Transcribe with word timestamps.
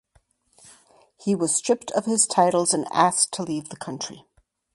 He 1.19 1.35
was 1.35 1.53
stripped 1.53 1.91
of 1.91 2.05
his 2.05 2.25
titles 2.25 2.73
and 2.73 2.87
asked 2.91 3.31
to 3.33 3.43
leave 3.43 3.69
the 3.69 3.75
country. 3.77 4.25